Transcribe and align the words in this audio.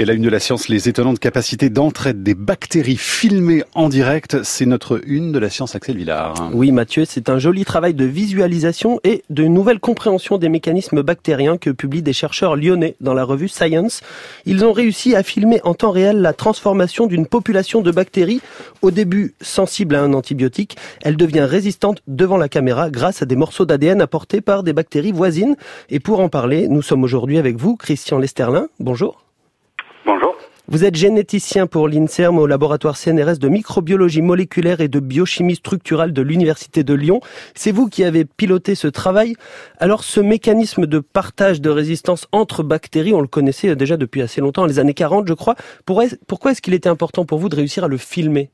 Et 0.00 0.06
la 0.06 0.14
une 0.14 0.22
de 0.22 0.30
la 0.30 0.40
science, 0.40 0.68
les 0.68 0.88
étonnantes 0.88 1.18
capacités 1.18 1.68
d'entraide 1.68 2.22
des 2.22 2.32
bactéries 2.32 2.96
filmées 2.96 3.64
en 3.74 3.90
direct, 3.90 4.42
c'est 4.44 4.64
notre 4.64 4.98
une 5.04 5.30
de 5.30 5.38
la 5.38 5.50
science 5.50 5.74
Axel 5.74 5.98
Villard. 5.98 6.50
Oui 6.54 6.72
Mathieu, 6.72 7.04
c'est 7.04 7.28
un 7.28 7.38
joli 7.38 7.66
travail 7.66 7.92
de 7.92 8.06
visualisation 8.06 8.98
et 9.04 9.24
de 9.28 9.44
nouvelle 9.44 9.78
compréhension 9.78 10.38
des 10.38 10.48
mécanismes 10.48 11.02
bactériens 11.02 11.58
que 11.58 11.68
publient 11.68 12.00
des 12.00 12.14
chercheurs 12.14 12.56
lyonnais 12.56 12.96
dans 13.02 13.12
la 13.12 13.24
revue 13.24 13.48
Science. 13.48 14.00
Ils 14.46 14.64
ont 14.64 14.72
réussi 14.72 15.14
à 15.14 15.22
filmer 15.22 15.60
en 15.64 15.74
temps 15.74 15.90
réel 15.90 16.22
la 16.22 16.32
transformation 16.32 17.06
d'une 17.06 17.26
population 17.26 17.82
de 17.82 17.90
bactéries, 17.90 18.40
au 18.80 18.90
début 18.90 19.34
sensible 19.42 19.94
à 19.96 20.00
un 20.00 20.14
antibiotique. 20.14 20.78
Elle 21.02 21.18
devient 21.18 21.40
résistante 21.46 22.00
devant 22.06 22.38
la 22.38 22.48
caméra 22.48 22.88
grâce 22.88 23.20
à 23.20 23.26
des 23.26 23.36
morceaux 23.36 23.66
d'ADN 23.66 24.00
apportés 24.00 24.40
par 24.40 24.62
des 24.62 24.72
bactéries 24.72 25.12
voisines. 25.12 25.56
Et 25.90 26.00
pour 26.00 26.20
en 26.20 26.30
parler, 26.30 26.68
nous 26.68 26.80
sommes 26.80 27.04
aujourd'hui 27.04 27.36
avec 27.36 27.58
vous, 27.58 27.76
Christian 27.76 28.18
Lesterlin. 28.18 28.68
Bonjour. 28.78 29.29
Vous 30.72 30.84
êtes 30.84 30.94
généticien 30.94 31.66
pour 31.66 31.88
l'INSERM 31.88 32.38
au 32.38 32.46
laboratoire 32.46 32.96
CNRS 32.96 33.38
de 33.40 33.48
microbiologie 33.48 34.22
moléculaire 34.22 34.80
et 34.80 34.86
de 34.86 35.00
biochimie 35.00 35.56
structurale 35.56 36.12
de 36.12 36.22
l'Université 36.22 36.84
de 36.84 36.94
Lyon. 36.94 37.20
C'est 37.56 37.72
vous 37.72 37.88
qui 37.88 38.04
avez 38.04 38.24
piloté 38.24 38.76
ce 38.76 38.86
travail. 38.86 39.34
Alors 39.78 40.04
ce 40.04 40.20
mécanisme 40.20 40.86
de 40.86 41.00
partage 41.00 41.60
de 41.60 41.70
résistance 41.70 42.28
entre 42.30 42.62
bactéries, 42.62 43.14
on 43.14 43.20
le 43.20 43.26
connaissait 43.26 43.74
déjà 43.74 43.96
depuis 43.96 44.22
assez 44.22 44.40
longtemps, 44.40 44.64
les 44.64 44.78
années 44.78 44.94
40 44.94 45.26
je 45.26 45.34
crois. 45.34 45.56
Pourquoi 45.86 46.52
est-ce 46.52 46.62
qu'il 46.62 46.74
était 46.74 46.88
important 46.88 47.24
pour 47.24 47.40
vous 47.40 47.48
de 47.48 47.56
réussir 47.56 47.82
à 47.82 47.88
le 47.88 47.96
filmer? 47.96 48.50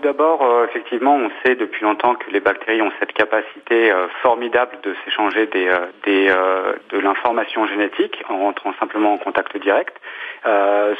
Tout 0.00 0.06
d'abord, 0.06 0.42
euh, 0.42 0.66
effectivement, 0.66 1.14
on 1.14 1.30
sait 1.44 1.54
depuis 1.56 1.82
longtemps 1.82 2.14
que 2.14 2.30
les 2.30 2.40
bactéries 2.40 2.80
ont 2.82 2.92
cette 3.00 3.12
capacité 3.12 3.92
euh, 3.92 4.08
formidable 4.22 4.78
de 4.82 4.94
s'échanger 5.04 5.46
des, 5.46 5.68
euh, 5.68 6.72
de 6.90 6.98
l'information 6.98 7.66
génétique 7.66 8.22
en 8.28 8.38
rentrant 8.38 8.72
simplement 8.80 9.12
en 9.14 9.18
contact 9.18 9.56
direct. 9.58 9.94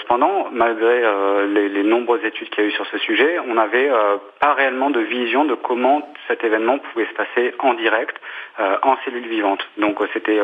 cependant, 0.03 0.49
malgré 0.53 1.03
les, 1.47 1.69
les, 1.69 1.83
nombreuses 1.83 2.25
études 2.25 2.51
qu'il 2.51 2.65
y 2.65 2.67
a 2.67 2.69
eu 2.69 2.73
sur 2.73 2.87
ce 2.87 2.99
sujet, 2.99 3.39
on 3.49 3.55
n'avait 3.55 3.91
pas 4.39 4.53
réellement 4.55 4.91
de 4.91 5.01
vision 5.01 5.45
de 5.45 5.55
comment 5.55 6.07
cet 6.29 6.45
événement 6.45 6.79
pouvait 6.79 7.07
se 7.07 7.15
passer 7.15 7.55
en 7.61 7.75
direct 7.75 8.17
en 8.59 8.97
cellules 9.05 9.29
vivantes. 9.29 9.67
Donc 9.79 9.99
c'était 10.13 10.39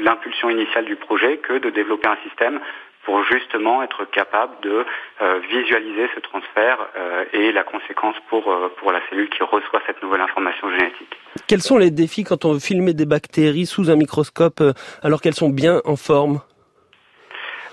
l'impulsion 0.00 0.50
initiale 0.50 0.84
du 0.84 0.96
projet 0.96 1.38
que 1.38 1.54
de 1.54 1.70
développer 1.70 2.08
un 2.08 2.18
système 2.28 2.60
pour 3.04 3.24
justement 3.24 3.82
être 3.82 4.04
capable 4.04 4.52
de 4.62 4.84
euh, 5.22 5.40
visualiser 5.50 6.08
ce 6.14 6.20
transfert 6.20 6.78
euh, 6.96 7.24
et 7.32 7.52
la 7.52 7.62
conséquence 7.62 8.16
pour, 8.28 8.50
euh, 8.50 8.68
pour 8.78 8.92
la 8.92 9.00
cellule 9.08 9.28
qui 9.30 9.42
reçoit 9.42 9.80
cette 9.86 10.02
nouvelle 10.02 10.20
information 10.20 10.70
génétique. 10.70 11.16
Quels 11.46 11.62
sont 11.62 11.78
les 11.78 11.90
défis 11.90 12.24
quand 12.24 12.44
on 12.44 12.52
veut 12.52 12.60
filmer 12.60 12.94
des 12.94 13.06
bactéries 13.06 13.66
sous 13.66 13.90
un 13.90 13.96
microscope 13.96 14.62
alors 15.02 15.20
qu'elles 15.20 15.34
sont 15.34 15.48
bien 15.48 15.80
en 15.84 15.96
forme? 15.96 16.40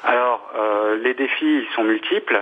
Alors, 0.03 0.41
les 1.03 1.13
défis 1.13 1.63
ils 1.63 1.67
sont 1.75 1.83
multiples. 1.83 2.41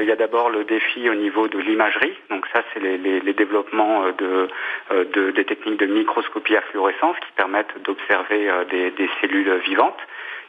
il 0.00 0.04
y 0.04 0.12
a 0.12 0.16
d'abord 0.16 0.50
le 0.50 0.64
défi 0.64 1.08
au 1.08 1.14
niveau 1.14 1.48
de 1.48 1.58
l'imagerie. 1.58 2.12
Donc 2.28 2.44
ça, 2.52 2.62
c'est 2.74 2.80
les, 2.80 2.98
les, 2.98 3.32
développements 3.32 4.02
de, 4.18 4.48
de, 4.90 5.30
des 5.30 5.44
techniques 5.44 5.80
de 5.80 5.86
microscopie 5.86 6.56
à 6.56 6.60
fluorescence 6.60 7.16
qui 7.20 7.32
permettent 7.34 7.82
d'observer 7.84 8.50
des, 8.70 8.90
des, 8.90 9.08
cellules 9.22 9.54
vivantes. 9.64 9.98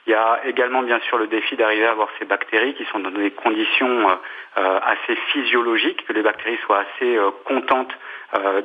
Il 0.10 0.14
y 0.14 0.16
a 0.16 0.42
également 0.44 0.82
bien 0.82 1.00
sûr 1.02 1.20
le 1.20 1.28
défi 1.28 1.56
d'arriver 1.56 1.86
à 1.86 1.92
avoir 1.92 2.08
ces 2.18 2.26
bactéries 2.26 2.74
qui 2.74 2.84
sont 2.86 2.98
dans 2.98 3.12
des 3.12 3.30
conditions 3.30 4.10
euh, 4.10 4.16
euh, 4.58 4.80
assez 4.84 5.16
physiologiques, 5.32 6.04
que 6.08 6.14
les 6.14 6.24
bactéries 6.24 6.58
soient 6.66 6.80
assez 6.80 7.16
euh, 7.16 7.30
contentes 7.46 7.92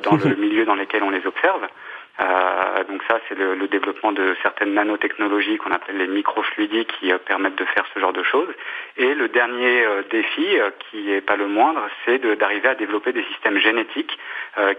dans 0.01 0.15
le 0.25 0.35
milieu 0.37 0.65
dans 0.65 0.73
lequel 0.73 1.03
on 1.03 1.11
les 1.11 1.23
observe. 1.27 1.61
Euh, 2.19 2.83
donc 2.87 3.01
ça, 3.09 3.19
c'est 3.27 3.35
le, 3.37 3.55
le, 3.55 3.67
développement 3.67 4.13
de 4.13 4.35
certaines 4.41 4.73
nanotechnologies 4.73 5.57
qu'on 5.57 5.71
appelle 5.71 5.97
les 5.97 6.07
microfluidiques 6.07 6.93
qui 6.99 7.11
euh, 7.11 7.17
permettent 7.17 7.57
de 7.57 7.65
faire 7.65 7.83
ce 7.93 7.99
genre 7.99 8.13
de 8.13 8.23
choses. 8.23 8.47
Et 8.95 9.13
le 9.13 9.27
dernier 9.27 9.85
euh, 9.85 10.01
défi, 10.09 10.45
qui 10.89 11.03
n'est 11.03 11.21
pas 11.21 11.35
le 11.35 11.47
moindre, 11.47 11.81
c'est 12.05 12.19
d'arriver 12.37 12.69
à 12.69 12.75
développer 12.75 13.11
des 13.11 13.23
systèmes 13.25 13.59
génétiques 13.59 14.17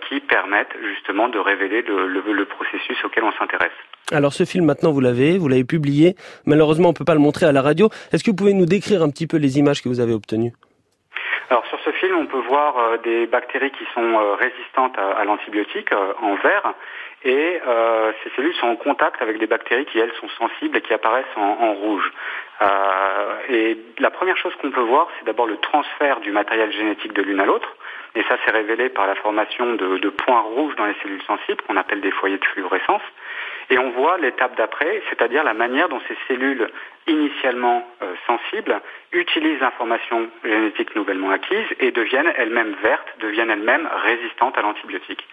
qui 0.09 0.21
permettent 0.21 0.75
justement 0.83 1.29
de 1.29 1.39
révéler 1.39 1.83
le, 1.83 2.07
le, 2.07 2.23
le 2.33 2.45
processus 2.47 2.97
auquel 3.05 3.25
on 3.25 3.33
s'intéresse. 3.33 3.73
Alors 4.11 4.33
ce 4.33 4.45
film 4.45 4.65
maintenant 4.65 4.91
vous 4.91 5.01
l'avez, 5.01 5.37
vous 5.37 5.49
l'avez 5.49 5.65
publié. 5.65 6.15
Malheureusement 6.47 6.91
on 6.91 6.93
peut 6.95 7.05
pas 7.05 7.15
le 7.15 7.21
montrer 7.21 7.45
à 7.47 7.53
la 7.53 7.61
radio. 7.61 7.91
Est-ce 8.13 8.25
que 8.25 8.31
vous 8.31 8.37
pouvez 8.37 8.55
nous 8.55 8.65
décrire 8.65 9.03
un 9.03 9.11
petit 9.11 9.27
peu 9.27 9.37
les 9.37 9.59
images 9.59 9.83
que 9.83 9.89
vous 9.89 10.01
avez 10.01 10.15
obtenues? 10.15 10.53
Alors 11.51 11.67
sur 11.67 11.79
ce 11.85 11.91
film, 11.93 12.17
on 12.17 12.27
peut 12.27 12.41
voir 12.49 12.99
des 13.05 13.27
bactéries 13.27 13.71
qui 13.71 13.85
sont 13.95 14.37
résistantes 14.37 14.97
à 14.99 15.25
l'antibiotique 15.25 15.93
en 15.93 16.35
vert 16.37 16.75
et 17.27 17.61
euh, 17.67 18.13
ces 18.23 18.31
cellules 18.37 18.55
sont 18.55 18.69
en 18.69 18.77
contact 18.77 19.21
avec 19.21 19.39
des 19.39 19.49
bactéries 19.49 19.85
qui, 19.87 19.99
elles, 19.99 20.13
sont 20.21 20.29
sensibles 20.39 20.77
et 20.77 20.81
qui 20.81 20.95
apparaissent 20.95 21.25
en, 21.35 21.73
rouge. 21.73 22.09
Euh, 22.63 22.67
et 23.49 23.77
la 23.99 24.11
première 24.11 24.37
chose 24.37 24.55
qu'on 24.63 24.71
peut 24.71 24.81
voir, 24.81 25.09
c'est 25.19 25.27
d'abord 25.27 25.49
le 25.49 25.57
transfert 25.57 26.21
du 26.21 26.31
matériel 26.31 26.71
génétique 26.71 27.13
de 27.15 27.23
l'une 27.23 27.41
à 27.41 27.45
l'autre. 27.45 27.69
Et 28.15 28.23
ça, 28.29 28.37
c'est 28.45 28.53
révélé 28.53 28.91
par 28.91 29.09
la 29.09 29.17
formation 29.17 29.75
de, 29.75 30.09
points 30.09 30.41
rouges 30.41 30.77
dans 30.77 30.87
les 30.87 30.95
cellules 31.03 31.23
sensibles, 31.23 31.61
qu'on 31.67 31.77
appelle 31.77 32.01
des 32.01 32.13
foyers 32.13 32.39
de 32.39 32.45
fluorescence. 32.45 33.03
Et 33.71 33.79
on 33.79 33.91
voit 33.91 34.19
l'étape 34.19 34.57
d'après, 34.57 35.03
c'est-à-dire 35.11 35.43
la 35.43 35.53
manière 35.53 35.89
dont 35.89 36.01
ces 36.07 36.17
cellules 36.29 36.69
initialement 37.09 37.85
euh, 38.03 38.15
sensibles 38.29 38.81
utilisent 39.11 39.61
l'information 39.61 40.31
génétique 40.45 40.95
nouvellement 40.95 41.31
acquise 41.31 41.67
et 41.81 41.91
deviennent 41.91 42.33
elles-mêmes 42.37 42.77
vertes, 42.83 43.09
deviennent 43.19 43.51
elles-mêmes 43.51 43.89
résistantes 44.05 44.57
à 44.57 44.63
l'antibiotique. 44.63 45.27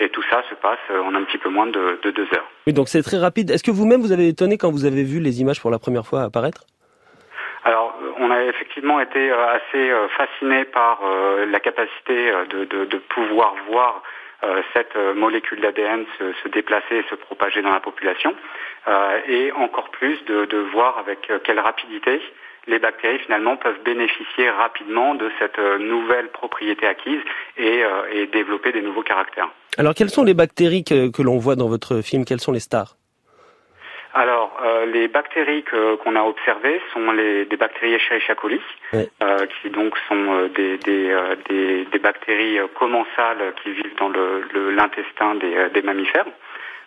Et 0.00 0.08
tout 0.10 0.22
ça 0.30 0.42
se 0.48 0.54
passe 0.54 0.78
en 0.90 1.14
un 1.14 1.24
petit 1.24 1.38
peu 1.38 1.48
moins 1.48 1.66
de, 1.66 1.98
deux 2.02 2.28
heures. 2.34 2.48
Oui, 2.66 2.72
donc 2.72 2.88
c'est 2.88 3.02
très 3.02 3.18
rapide. 3.18 3.50
Est-ce 3.50 3.64
que 3.64 3.70
vous-même 3.70 4.00
vous 4.00 4.12
avez 4.12 4.28
étonné 4.28 4.56
quand 4.56 4.70
vous 4.70 4.84
avez 4.84 5.02
vu 5.02 5.20
les 5.20 5.40
images 5.40 5.60
pour 5.60 5.70
la 5.70 5.78
première 5.78 6.06
fois 6.06 6.22
apparaître? 6.22 6.64
Alors, 7.64 7.98
on 8.18 8.30
a 8.30 8.44
effectivement 8.44 9.00
été 9.00 9.30
euh, 9.30 9.56
assez 9.56 9.90
euh, 9.90 10.08
fasciné 10.08 10.64
par 10.64 11.00
euh, 11.04 11.46
la 11.46 11.60
capacité 11.60 12.32
de, 12.50 12.98
pouvoir 13.08 13.54
voir 13.68 14.02
cette 14.72 14.94
molécule 15.16 15.60
d'ADN 15.60 16.04
se, 16.16 16.48
déplacer 16.48 16.98
et 16.98 17.04
se 17.10 17.16
propager 17.16 17.60
dans 17.60 17.72
la 17.72 17.80
population, 17.80 18.36
et 19.26 19.50
encore 19.50 19.90
plus 19.90 20.24
de 20.26 20.58
voir 20.72 20.96
avec 20.98 21.28
quelle 21.42 21.58
rapidité 21.58 22.20
les 22.68 22.78
bactéries 22.78 23.18
finalement 23.20 23.56
peuvent 23.56 23.82
bénéficier 23.84 24.50
rapidement 24.50 25.14
de 25.14 25.30
cette 25.38 25.58
euh, 25.58 25.78
nouvelle 25.78 26.28
propriété 26.28 26.86
acquise 26.86 27.20
euh, 27.58 28.02
et, 28.12 28.26
développer 28.26 28.72
des 28.72 28.82
nouveaux 28.82 29.02
caractères. 29.02 29.48
Alors 29.78 29.94
quelles 29.94 30.10
sont 30.10 30.24
les 30.24 30.34
bactéries 30.34 30.84
que, 30.84 31.22
l'on 31.22 31.38
voit 31.38 31.56
dans 31.56 31.68
votre 31.68 32.02
film? 32.02 32.24
Quelles 32.24 32.40
sont 32.40 32.52
les 32.52 32.60
stars? 32.60 32.96
Alors, 34.14 34.58
euh, 34.64 34.86
les 34.86 35.06
bactéries 35.06 35.64
qu'on 36.02 36.16
a 36.16 36.22
observées 36.22 36.80
sont 36.92 37.12
les, 37.12 37.44
des 37.44 37.56
bactéries 37.56 37.94
Escherichia 37.94 38.34
coli, 38.34 38.60
qui 38.90 39.70
donc 39.70 39.94
sont 40.08 40.48
des, 40.54 40.78
des, 40.78 41.98
bactéries 41.98 42.58
commensales 42.78 43.52
qui 43.62 43.72
vivent 43.72 43.96
dans 43.98 44.10
l'intestin 44.70 45.34
des 45.34 45.82
mammifères. 45.82 46.24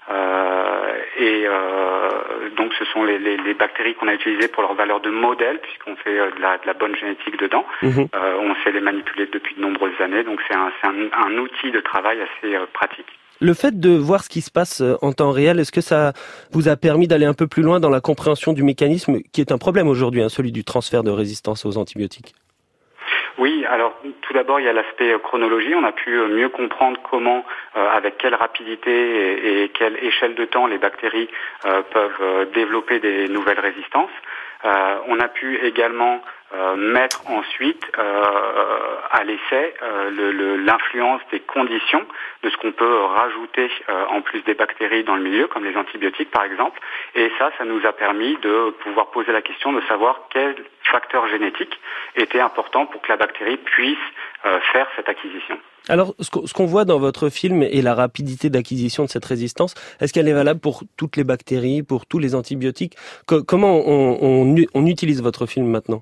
Euh, 0.10 0.94
et 1.20 1.44
euh, 1.46 2.50
donc 2.58 2.74
ce 2.78 2.86
sont 2.86 3.04
les, 3.04 3.20
les, 3.20 3.38
les 3.38 3.54
bactéries 3.54 3.94
qu'on 3.96 4.08
a 4.08 4.14
utilisées 4.16 4.48
pour 4.48 4.64
leur 4.64 4.74
valeur 4.74 5.00
de 5.00 5.10
modèle, 5.10 5.60
puisqu'on 5.60 5.96
fait 5.96 6.18
euh, 6.18 6.32
de 6.32 6.42
la, 6.42 6.58
de 6.58 6.66
la, 6.66 6.74
bonne 6.74 6.96
génétique 6.96 7.40
dedans. 7.40 7.66
Mhm. 7.84 8.08
on 8.14 8.56
sait 8.64 8.72
les 8.72 8.82
manipuler 8.82 9.28
depuis 9.32 9.56
de 9.56 9.62
nombreuses 9.62 10.00
années, 10.00 10.24
donc 10.24 10.40
c'est 10.48 10.56
un, 10.56 10.72
un, 10.84 11.28
un, 11.28 11.38
outil 11.38 11.72
de 11.72 11.80
travail 11.80 12.18
assez 12.22 12.58
pratique. 12.74 13.06
Le 13.40 13.54
fait 13.54 13.80
de 13.80 13.90
voir 13.90 14.24
ce 14.24 14.30
qui 14.30 14.42
se 14.42 14.52
passe 14.52 14.84
en 15.02 15.14
temps 15.14 15.32
réel, 15.32 15.60
est-ce 15.60 15.72
que 15.72 15.82
ça 15.82 16.14
vous 16.52 16.68
a 16.68 16.76
permis 16.76 17.08
d'aller 17.08 17.26
un 17.26 17.34
peu 17.34 17.48
plus 17.48 17.64
loin 17.64 17.80
dans 17.80 17.90
la 17.90 18.02
compréhension 18.02 18.54
du 18.54 18.64
mécanisme 18.64 19.20
qui 19.32 19.42
est 19.42 19.52
un 19.52 19.58
problème 19.58 19.88
aujourd'hui, 19.88 20.22
hein, 20.22 20.30
celui 20.30 20.52
du 20.52 20.64
transfert 20.64 21.04
de 21.04 21.12
résistance 21.12 21.66
aux 21.66 21.78
antibiotiques? 21.78 22.36
Oui, 23.38 23.66
alors 23.66 23.98
tout 24.22 24.34
d'abord 24.34 24.60
il 24.60 24.66
y 24.66 24.70
a 24.70 24.74
l'aspect 24.74 25.14
euh, 25.14 25.20
chronologie. 25.20 25.74
On 25.76 25.84
a 25.84 25.92
pu 25.92 26.12
euh, 26.12 26.28
mieux 26.28 26.50
comprendre 26.50 27.00
comment, 27.10 27.46
euh, 27.76 27.90
avec 27.90 28.18
quelle 28.18 28.36
rapidité 28.36 29.64
et, 29.64 29.70
quelle 29.70 29.98
échelle 30.04 30.36
de 30.36 30.46
temps 30.46 30.68
les 30.68 30.78
bactéries 30.78 31.30
peuvent 31.64 32.52
développer 32.54 33.00
des 33.00 33.28
nouvelles 33.28 33.60
résistances. 33.60 34.12
On 34.64 35.20
a 35.20 35.28
pu 35.28 35.58
également 35.66 36.22
mettre 36.76 37.30
ensuite 37.30 37.84
à 37.98 39.24
l'essai 39.24 39.74
l'influence 40.16 41.22
des 41.32 41.40
conditions 41.40 42.06
de 42.44 42.50
ce 42.50 42.58
qu'on 42.58 42.72
peut 42.72 43.04
rajouter 43.06 43.72
en 44.10 44.22
plus 44.22 44.42
des 44.44 44.54
bactéries 44.54 45.04
dans 45.04 45.16
le 45.16 45.24
milieu, 45.24 45.48
comme 45.48 45.64
les 45.64 45.78
antibiotiques 45.78 46.32
par 46.32 46.44
exemple. 46.44 46.80
Et 47.16 47.32
ça, 47.38 47.52
ça 47.58 47.66
nous 47.66 47.86
a 47.86 47.94
permis 47.94 48.38
de 48.42 48.72
pouvoir 48.82 49.12
poser 49.12 49.32
la 49.32 49.42
question 49.42 49.74
de 49.74 49.82
savoir 49.82 50.22
quel 50.30 50.56
facteur 50.84 51.28
génétique 51.28 51.80
était 52.16 52.40
important 52.40 52.86
pour 52.86 53.02
que 53.02 53.10
la 53.10 53.18
bactérie 53.18 53.58
puisse 53.58 53.98
euh, 54.46 54.60
faire 54.72 54.88
cette 54.96 55.10
acquisition. 55.10 55.58
Alors, 55.92 56.16
ce 56.22 56.54
qu'on 56.54 56.66
voit 56.66 56.86
dans 56.86 57.00
votre 57.00 57.28
film 57.28 57.64
et 57.64 57.82
la 57.82 57.94
rapidité 57.94 58.50
d'acquisition 58.50 59.04
de 59.04 59.10
cette 59.10 59.26
résistance, 59.26 59.74
est-ce 60.00 60.14
qu'elle 60.14 60.30
est 60.30 60.34
valable 60.34 60.62
pour 60.62 60.84
toutes 60.96 61.18
les 61.18 61.26
bactéries, 61.26 61.84
pour 61.84 62.06
tous 62.06 62.18
les 62.18 62.34
antibiotiques? 62.34 62.96
Comment 63.26 63.82
on, 63.86 64.86
utilise 64.86 65.22
votre 65.22 65.46
film 65.48 65.68
maintenant? 65.68 66.02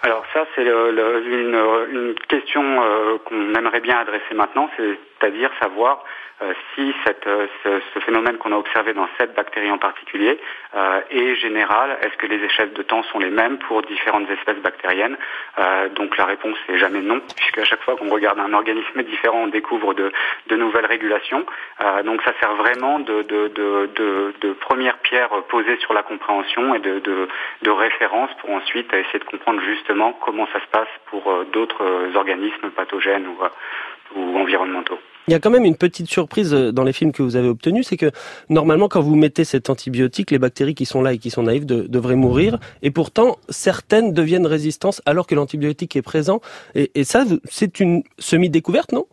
Alors 0.00 0.24
ça, 0.32 0.46
c'est 0.54 0.62
une, 0.62 2.14
question 2.30 2.62
euh, 2.62 3.18
qu'on 3.26 3.54
aimerait 3.54 3.80
bien 3.80 3.98
adresser 3.98 4.34
maintenant. 4.34 4.70
C'est 4.78 4.98
c'est-à-dire 5.18 5.50
savoir 5.60 6.04
euh, 6.40 6.52
si 6.74 6.94
cette, 7.04 7.26
euh, 7.26 7.48
ce, 7.64 7.80
ce, 7.92 7.98
phénomène 7.98 8.38
qu'on 8.38 8.52
a 8.52 8.56
observé 8.56 8.92
dans 8.92 9.08
cette 9.18 9.34
bactérie 9.34 9.72
en 9.72 9.78
particulier 9.78 10.38
euh, 10.76 11.00
est 11.10 11.34
général, 11.34 11.98
est-ce 12.00 12.16
que 12.16 12.26
les 12.26 12.36
échelles 12.44 12.72
de 12.74 12.82
temps 12.82 13.02
sont 13.04 13.18
les 13.18 13.30
mêmes 13.30 13.58
pour 13.58 13.82
différentes 13.82 14.30
espèces 14.30 14.58
bactériennes 14.58 15.16
Donc 15.96 16.16
la 16.16 16.26
réponse 16.26 16.56
est 16.68 16.78
jamais 16.78 17.00
non, 17.00 17.20
puisqu'à 17.36 17.64
chaque 17.64 17.82
fois 17.82 17.96
qu'on 17.96 18.08
regarde 18.08 18.38
un 18.38 18.52
organisme 18.52 19.02
différent, 19.02 19.42
on 19.44 19.46
découvre 19.48 19.94
de, 19.94 20.12
de 20.46 20.56
nouvelles 20.56 20.86
régulations. 20.86 21.44
donc 22.04 22.22
ça 22.22 22.32
sert 22.40 22.54
vraiment 22.54 23.00
de, 23.00 23.22
de, 23.22 23.48
de, 23.48 24.34
de, 24.40 24.52
première 24.52 24.98
pierre 24.98 25.30
posée 25.48 25.76
sur 25.78 25.92
la 25.92 26.02
compréhension 26.02 26.74
et 26.74 26.78
de, 26.78 27.00
de, 27.00 27.28
de 27.62 27.70
référence 27.70 28.30
pour 28.40 28.50
ensuite 28.50 28.92
essayer 28.94 29.18
de 29.18 29.24
comprendre 29.24 29.60
justement 29.62 30.12
comment 30.12 30.46
ça 30.52 30.60
se 30.60 30.66
passe 30.70 30.88
pour 31.06 31.44
d'autres 31.52 31.84
organismes 32.14 32.70
pathogènes 32.70 33.26
ou, 33.26 33.38
ou 34.16 34.38
environnementaux. 34.38 34.98
Il 35.28 35.32
y 35.32 35.34
a 35.34 35.40
quand 35.40 35.50
même 35.50 35.66
une 35.66 35.76
petite 35.76 36.08
surprise 36.08 36.54
euh, 36.54 36.72
dans 36.72 36.84
les 36.84 36.94
films 36.94 37.12
que 37.12 37.22
vous 37.22 37.36
avez 37.36 37.48
obtenus, 37.48 37.86
c'est 37.88 37.98
que 37.98 38.10
normalement 38.48 38.88
quand 38.88 39.00
vous 39.00 39.14
mettez 39.14 39.44
cet 39.44 39.68
antibiotique, 39.68 40.30
les 40.30 40.38
bactéries 40.38 40.74
qui 40.74 40.86
sont 40.86 41.02
là 41.02 41.12
et 41.12 41.18
qui 41.18 41.30
sont 41.30 41.42
naïves 41.42 41.66
devraient 41.66 42.16
mourir, 42.16 42.58
et 42.82 42.90
pourtant 42.90 43.36
certaines 43.50 44.14
deviennent 44.14 44.46
résistantes 44.46 45.02
alors 45.04 45.26
que 45.26 45.34
l'antibiotique 45.34 45.96
est 45.96 46.02
présent. 46.02 46.40
Et, 46.74 46.90
et 46.94 47.04
ça, 47.04 47.24
c'est 47.44 47.78
une 47.80 48.02
semi-découverte, 48.18 48.92
non? 48.92 49.04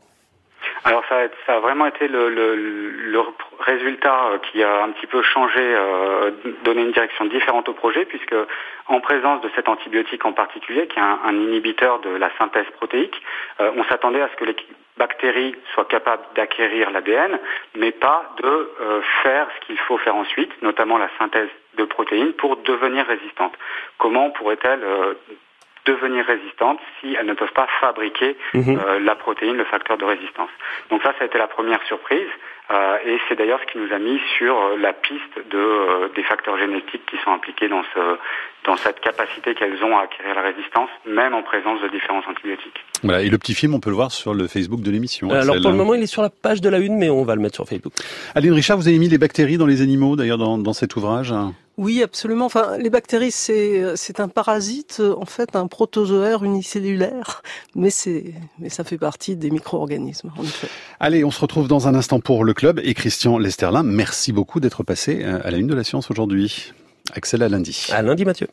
Alors 0.84 1.04
ça, 1.10 1.18
ça, 1.46 1.56
a 1.56 1.60
vraiment 1.60 1.88
été 1.88 2.08
le, 2.08 2.30
le, 2.30 2.56
le, 2.56 3.20
résultat 3.60 4.28
euh, 4.28 4.38
qui 4.38 4.62
a 4.64 4.84
un 4.84 4.92
petit 4.92 5.08
peu 5.08 5.22
changé, 5.24 5.60
euh, 5.60 6.32
donné 6.64 6.84
une 6.84 6.92
direction 6.92 7.26
différente 7.26 7.68
au 7.70 7.74
projet, 7.74 8.06
puisque 8.06 8.36
en 8.88 9.00
présence 9.00 9.42
de 9.42 9.50
cet 9.56 9.68
antibiotique 9.68 10.26
en 10.26 10.34
particulier, 10.34 10.88
qui 10.88 11.00
est 11.00 11.02
un, 11.02 11.34
inhibiteur 11.34 12.00
de 12.00 12.10
la 12.10 12.30
synthèse 12.38 12.68
protéique, 12.78 13.20
euh, 13.60 13.72
on 13.76 13.84
s'attendait 13.86 14.22
à 14.22 14.30
ce 14.30 14.36
que 14.36 14.46
les 14.46 14.56
bactéries 14.98 15.56
soient 15.74 15.86
capables 15.86 16.24
d'acquérir 16.36 16.92
l'ADN, 16.92 17.40
mais 17.76 17.92
pas 17.92 18.34
de 18.42 18.48
euh, 18.48 19.02
faire 19.24 19.48
ce 19.56 19.66
qu'il 19.66 19.78
faut 19.80 19.98
faire 19.98 20.16
ensuite, 20.16 20.62
notamment 20.62 20.98
la 20.98 21.10
synthèse 21.18 21.50
de 21.78 21.84
protéines, 21.86 22.34
pour 22.34 22.58
devenir 22.58 23.06
résistantes. 23.06 23.54
Comment 23.98 24.30
pourrait-elle 24.32 24.84
devenir 25.86 26.26
résistantes 26.26 26.80
si 27.00 27.16
elles 27.16 27.26
ne 27.26 27.34
peuvent 27.34 27.54
pas 27.54 27.68
fabriquer 27.80 28.36
mhm. 28.54 28.78
euh, 28.78 29.00
la 29.00 29.16
protéine, 29.16 29.56
le 29.56 29.66
facteur 29.66 29.98
de 29.98 30.06
résistance. 30.06 30.50
Donc 30.90 31.02
ça, 31.04 31.14
ça 31.18 31.24
a 31.24 31.28
été 31.28 31.38
la 31.38 31.48
première 31.48 31.82
surprise. 31.84 32.28
Euh, 32.72 32.98
et 33.06 33.20
c'est 33.30 33.38
d'ailleurs 33.38 33.60
ce 33.62 33.72
qui 33.72 33.78
nous 33.78 33.94
a 33.94 34.00
mis 34.00 34.20
sur 34.40 34.58
euh, 34.58 34.78
la 34.78 34.92
piste 34.92 35.38
de, 35.52 36.12
des 36.16 36.24
facteurs 36.24 36.58
génétiques 36.58 37.06
qui 37.06 37.16
sont 37.24 37.30
impliqués 37.32 37.70
dans, 37.70 37.84
ce, 37.94 38.18
dans 38.66 38.76
cette 38.76 39.00
capacité 39.02 39.54
qu'elles 39.54 39.84
ont 39.84 39.96
à 39.96 40.04
acquérir 40.04 40.34
la 40.34 40.42
résistance, 40.42 40.90
même 41.06 41.36
en 41.36 41.44
présence 41.44 41.80
de 41.84 41.90
différents 41.90 42.24
antibiotiques. 42.28 42.84
Voilà, 43.04 43.22
et 43.22 43.30
le 43.30 43.38
petit 43.38 43.54
film, 43.54 43.76
on 43.76 43.80
peut 43.80 43.92
le 43.92 43.96
voir 43.96 44.12
sur 44.12 44.34
le 44.34 44.48
Facebook 44.48 44.82
de 44.82 44.90
l'émission. 44.90 45.30
alors 45.30 45.58
pour 45.62 45.70
le 45.70 45.78
moment, 45.78 45.94
il 45.94 46.02
est 46.02 46.08
sur 46.08 46.24
la 46.24 46.32
page 46.32 46.60
de 46.60 46.70
la 46.70 46.80
une, 46.80 46.98
mais 46.98 47.12
on 47.12 47.24
va 47.24 47.36
le 47.36 47.42
mettre 47.42 47.56
sur 47.56 47.68
Facebook. 47.68 47.94
Aline 48.34 48.54
Richard, 48.54 48.78
vous 48.78 48.88
avez 48.88 48.98
mis 48.98 49.10
les 49.10 49.20
bactéries 49.20 49.58
dans 49.58 49.68
les 49.68 49.84
animaux, 49.84 50.16
d'ailleurs, 50.16 50.40
dans, 50.40 50.58
dans 50.58 50.74
cet 50.74 50.96
ouvrage 50.96 51.32
oui, 51.78 52.02
absolument. 52.02 52.46
Enfin, 52.46 52.78
les 52.78 52.90
bactéries, 52.90 53.32
c'est 53.32 53.96
c'est 53.96 54.20
un 54.20 54.28
parasite, 54.28 55.02
en 55.02 55.26
fait, 55.26 55.56
un 55.56 55.68
protozoaire 55.68 56.44
unicellulaire, 56.44 57.44
mais 57.76 57.90
c'est 57.90 58.34
mais 58.60 58.70
ça 58.70 58.84
fait 58.84 58.98
partie 58.98 59.36
des 59.36 59.52
micro-organismes, 59.52 60.32
en 60.38 60.44
effet. 60.44 60.68
Allez, 61.00 61.24
on 61.24 61.32
se 61.32 61.40
retrouve 61.40 61.68
dans 61.68 61.88
un 61.88 61.96
instant 61.96 62.20
pour 62.20 62.44
le 62.44 62.54
club 62.54 62.80
et 62.84 62.94
Christian 62.94 63.38
Lesterlin. 63.38 63.84
Merci 63.84 64.32
beaucoup 64.32 64.60
d'être 64.60 64.84
passé 64.84 65.22
euh, 65.24 65.40
à 65.44 65.52
la 65.52 65.58
une 65.58 65.68
de 65.68 65.76
la 65.76 65.84
science 65.84 66.10
aujourd'hui. 66.12 66.74
Axel 67.14 67.44
à 67.44 67.50
lundi. 67.50 67.88
À 67.92 68.02
lundi, 68.02 68.26
Mathieu. 68.26 68.48